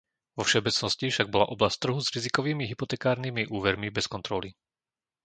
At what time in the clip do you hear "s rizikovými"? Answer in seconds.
2.01-2.63